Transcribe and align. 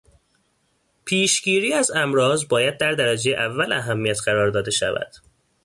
پیشگیری 1.05 1.73
از 1.73 1.91
امراض 1.91 2.45
باید 2.47 2.77
در 2.77 2.91
درجهٔ 2.91 3.29
اول 3.33 3.71
اهمیت 3.73 4.17
قرار 4.25 4.49
داده 4.49 4.71
شود. 4.71 5.15